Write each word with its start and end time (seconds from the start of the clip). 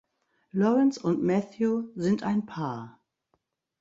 Laurence 0.51 0.97
und 0.99 1.21
Matthieu 1.21 1.83
sind 1.93 2.23
ein 2.23 2.47
Paar. 2.47 2.99